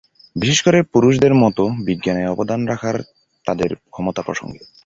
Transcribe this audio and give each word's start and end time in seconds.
বিশেষ 0.35 0.59
করে 0.61 0.79
পুরুষদের 0.93 1.33
মতো 1.35 1.63
বিজ্ঞানে 1.87 2.23
অবদান 2.27 2.61
রাখার 2.67 2.97
তাদের 3.45 3.69
ক্ষমতা 3.89 4.21
প্রসঙ্গে। 4.21 4.61